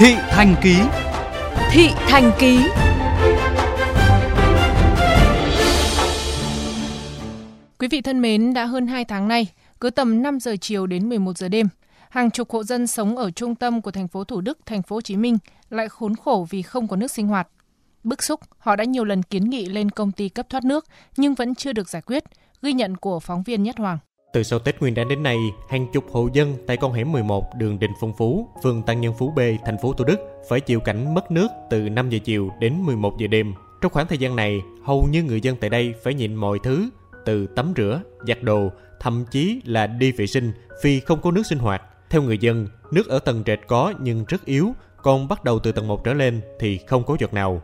[0.00, 0.76] Thị Thành Ký
[1.70, 2.58] Thị Thành Ký
[7.78, 9.46] Quý vị thân mến, đã hơn 2 tháng nay,
[9.80, 11.68] cứ tầm 5 giờ chiều đến 11 giờ đêm,
[12.10, 14.96] hàng chục hộ dân sống ở trung tâm của thành phố Thủ Đức, thành phố
[14.96, 15.38] Hồ Chí Minh
[15.70, 17.48] lại khốn khổ vì không có nước sinh hoạt.
[18.04, 20.86] Bức xúc, họ đã nhiều lần kiến nghị lên công ty cấp thoát nước
[21.16, 22.24] nhưng vẫn chưa được giải quyết,
[22.62, 23.98] ghi nhận của phóng viên Nhất Hoàng.
[24.32, 25.38] Từ sau Tết Nguyên đán đến nay,
[25.68, 29.14] hàng chục hộ dân tại con hẻm 11 đường Đình Phong Phú, phường Tăng Nhân
[29.18, 32.50] Phú B, thành phố Thủ Đức phải chịu cảnh mất nước từ 5 giờ chiều
[32.60, 33.54] đến 11 giờ đêm.
[33.80, 36.88] Trong khoảng thời gian này, hầu như người dân tại đây phải nhịn mọi thứ,
[37.24, 40.52] từ tắm rửa, giặt đồ, thậm chí là đi vệ sinh
[40.82, 41.82] vì không có nước sinh hoạt.
[42.10, 45.72] Theo người dân, nước ở tầng trệt có nhưng rất yếu, còn bắt đầu từ
[45.72, 47.62] tầng 1 trở lên thì không có giọt nào.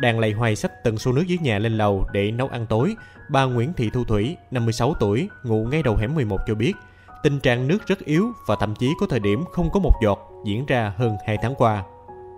[0.00, 2.96] Đang lầy hoài sách từng xô nước dưới nhà lên lầu để nấu ăn tối,
[3.28, 6.72] bà Nguyễn Thị Thu Thủy, 56 tuổi, ngụ ngay đầu hẻm 11 cho biết,
[7.22, 10.18] tình trạng nước rất yếu và thậm chí có thời điểm không có một giọt
[10.44, 11.82] diễn ra hơn 2 tháng qua.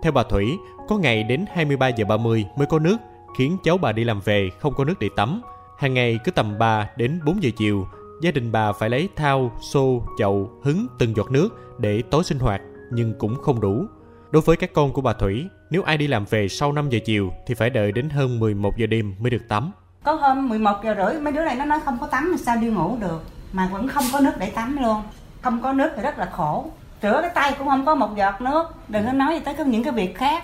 [0.03, 2.97] Theo bà Thủy, có ngày đến 23 giờ 30 mới có nước,
[3.37, 5.41] khiến cháu bà đi làm về không có nước để tắm.
[5.77, 7.87] Hàng ngày cứ tầm 3 đến 4 giờ chiều,
[8.21, 11.49] gia đình bà phải lấy thao, xô, chậu, hứng từng giọt nước
[11.79, 12.61] để tối sinh hoạt,
[12.91, 13.85] nhưng cũng không đủ.
[14.31, 16.99] Đối với các con của bà Thủy, nếu ai đi làm về sau 5 giờ
[17.05, 19.71] chiều thì phải đợi đến hơn 11 giờ đêm mới được tắm.
[20.03, 22.55] Có hôm 11 giờ rưỡi mấy đứa này nó nói không có tắm thì sao
[22.61, 25.01] đi ngủ được mà vẫn không có nước để tắm luôn.
[25.41, 26.65] Không có nước thì rất là khổ.
[27.01, 28.63] Rửa cái tay cũng không có một giọt nước.
[28.87, 30.43] Đừng có nói gì tới những cái việc khác.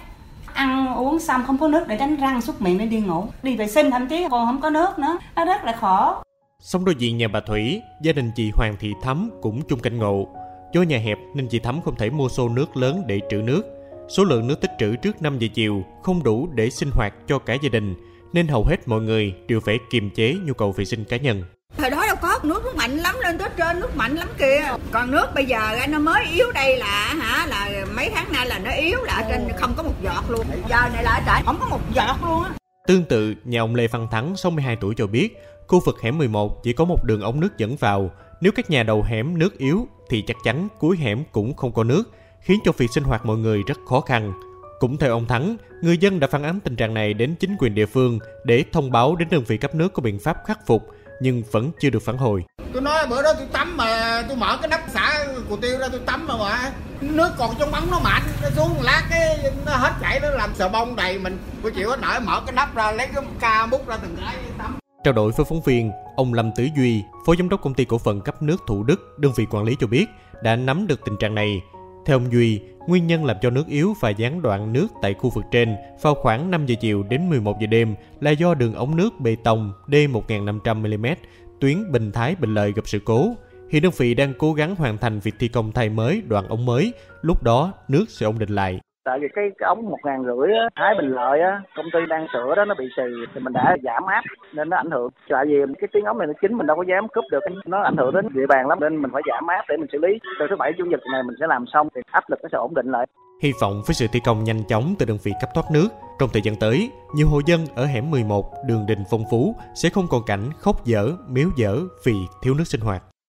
[0.54, 3.26] Ăn uống xong không có nước để đánh răng xúc miệng để đi ngủ.
[3.44, 5.18] Đi vệ sinh thậm chí còn không có nước nữa.
[5.36, 6.14] Nó rất là khổ.
[6.60, 9.98] Sống đối diện nhà bà Thủy, gia đình chị Hoàng Thị Thắm cũng chung cảnh
[9.98, 10.28] ngộ.
[10.74, 13.73] Do nhà hẹp nên chị Thắm không thể mua xô nước lớn để trữ nước.
[14.10, 17.40] Số lượng nước tích trữ trước 5 giờ chiều không đủ để sinh hoạt cho
[17.40, 17.96] cả gia đình,
[18.34, 21.44] nên hầu hết mọi người đều phải kiềm chế nhu cầu vệ sinh cá nhân.
[21.78, 24.62] Thời đó đâu có nước nó mạnh lắm lên tới trên nước mạnh lắm kìa.
[24.92, 28.60] Còn nước bây giờ nó mới yếu đây là hả là mấy tháng nay là
[28.60, 30.46] nó yếu là trên không có một giọt luôn.
[30.70, 32.52] Giờ này là trải không có một giọt luôn á.
[32.88, 36.64] Tương tự, nhà ông Lê Văn Thắng, 62 tuổi cho biết, khu vực hẻm 11
[36.64, 38.12] chỉ có một đường ống nước dẫn vào.
[38.42, 41.84] Nếu các nhà đầu hẻm nước yếu thì chắc chắn cuối hẻm cũng không có
[41.84, 42.04] nước,
[42.44, 44.34] khiến cho việc sinh hoạt mọi người rất khó khăn.
[44.80, 47.76] Cũng theo ông Thắng, người dân đã phản ánh tình trạng này đến chính quyền
[47.76, 50.88] địa phương để thông báo đến đơn vị cấp nước có biện pháp khắc phục,
[51.22, 52.44] nhưng vẫn chưa được phản hồi.
[52.74, 55.88] Tôi nói bữa đó tôi tắm mà tôi mở cái nắp xả của tiêu ra
[55.92, 56.72] tôi tắm mà mà
[57.02, 60.56] nước còn trong bóng nó mạnh nó xuống lát cái nó hết chảy nó làm
[60.56, 63.66] sờ bông đầy mình tôi chịu hết nổi mở cái nắp ra lấy cái ca
[63.66, 67.36] múc ra từng cái tắm Trao đổi với phóng viên, ông Lâm Tứ Duy, phó
[67.36, 69.88] giám đốc công ty cổ phần cấp nước Thủ Đức, đơn vị quản lý cho
[69.88, 70.06] biết,
[70.44, 71.62] đã nắm được tình trạng này.
[72.06, 75.30] Theo ông Duy, nguyên nhân làm cho nước yếu và gián đoạn nước tại khu
[75.30, 78.96] vực trên vào khoảng 5 giờ chiều đến 11 giờ đêm là do đường ống
[78.96, 81.16] nước bê tông D1500mm
[81.60, 83.36] tuyến Bình Thái Bình Lợi gặp sự cố.
[83.70, 86.66] Hiện đơn vị đang cố gắng hoàn thành việc thi công thay mới đoạn ống
[86.66, 90.24] mới, lúc đó nước sẽ ổn định lại tại vì cái, cái ống một ngàn
[90.24, 93.04] rưỡi thái bình lợi á công ty đang sửa đó nó bị xì
[93.34, 95.10] thì mình đã giảm áp nên nó ảnh hưởng.
[95.30, 97.82] Tại vì cái tiếng ống này nó chính mình đâu có dám cướp được nó
[97.82, 100.20] ảnh hưởng đến địa bàn lắm nên mình phải giảm áp để mình xử lý.
[100.40, 102.58] Từ thứ bảy chủ nhật này mình sẽ làm xong thì áp lực nó sẽ
[102.58, 103.06] ổn định lại.
[103.42, 105.88] Hy vọng với sự thi công nhanh chóng từ đơn vị cấp thoát nước,
[106.20, 109.90] trong thời gian tới, nhiều hộ dân ở hẻm 11 đường Đình Phong Phú sẽ
[109.90, 113.04] không còn cảnh khóc dở, miếu dở vì thiếu nước sinh hoạt.